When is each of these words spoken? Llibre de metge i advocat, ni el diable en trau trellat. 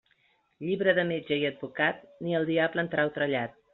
Llibre 0.67 0.95
de 0.99 1.03
metge 1.11 1.37
i 1.41 1.45
advocat, 1.49 1.99
ni 2.25 2.35
el 2.39 2.49
diable 2.53 2.85
en 2.87 2.91
trau 2.95 3.13
trellat. 3.19 3.59